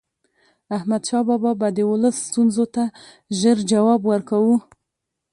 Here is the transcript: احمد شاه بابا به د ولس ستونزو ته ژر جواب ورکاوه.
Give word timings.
احمد 0.77 1.03
شاه 1.09 1.23
بابا 1.27 1.51
به 1.59 1.67
د 1.77 1.79
ولس 1.89 2.15
ستونزو 2.27 2.65
ته 2.75 2.83
ژر 3.39 3.57
جواب 3.71 4.01
ورکاوه. 4.05 4.57